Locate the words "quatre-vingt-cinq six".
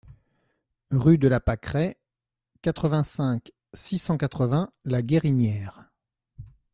2.63-3.99